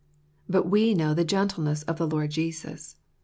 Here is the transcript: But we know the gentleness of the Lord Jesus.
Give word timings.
But 0.49 0.67
we 0.67 0.95
know 0.95 1.13
the 1.13 1.23
gentleness 1.23 1.83
of 1.83 1.99
the 1.99 2.07
Lord 2.07 2.31
Jesus. 2.31 2.95